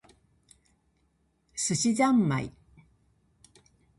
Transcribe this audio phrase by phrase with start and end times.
[1.53, 2.51] 寿司ざんまい